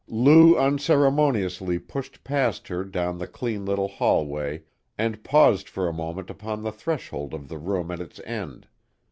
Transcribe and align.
Lou 0.07 0.57
unceremoniously 0.57 1.77
pushed 1.77 2.23
past 2.23 2.69
her 2.69 2.83
down 2.83 3.19
the 3.19 3.27
clean 3.27 3.63
little 3.67 3.87
hallway 3.87 4.63
and 4.97 5.23
paused 5.23 5.69
for 5.69 5.87
a 5.87 5.93
moment 5.93 6.27
upon 6.31 6.63
the 6.63 6.71
threshold 6.71 7.35
of 7.35 7.47
the 7.47 7.59
room 7.59 7.91
at 7.91 7.99
its 8.01 8.19
end. 8.25 8.65